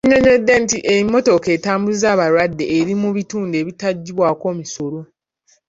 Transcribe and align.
Yannyonnyodde 0.03 0.53
nti 0.63 0.77
emmotoka 0.95 1.47
etambuza 1.55 2.05
abalwadde 2.13 2.65
eri 2.77 2.93
mu 3.01 3.09
bintu 3.15 3.35
ebitaggyibwako 3.61 4.47
misolo. 4.59 4.99